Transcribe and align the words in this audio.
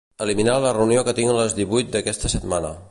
Eliminar 0.25 0.55
la 0.63 0.71
reunió 0.77 1.03
que 1.09 1.15
tinc 1.21 1.35
a 1.35 1.37
les 1.43 1.55
divuit 1.61 1.95
d'aquesta 1.97 2.35
setmana. 2.39 2.79